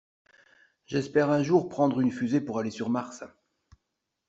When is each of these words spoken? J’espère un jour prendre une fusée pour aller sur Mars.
J’espère 0.87 1.29
un 1.29 1.43
jour 1.43 1.69
prendre 1.69 1.99
une 2.01 2.11
fusée 2.11 2.41
pour 2.41 2.57
aller 2.57 2.71
sur 2.71 2.89
Mars. 2.89 3.23